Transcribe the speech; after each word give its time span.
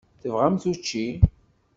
Tebɣamt 0.21 0.63
učči? 0.71 1.05